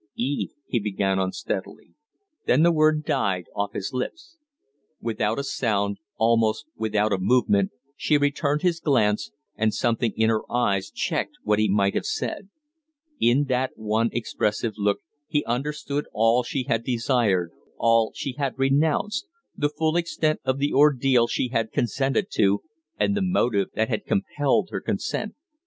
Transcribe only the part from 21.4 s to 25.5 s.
had consented to, and the motive that had compelled her consent.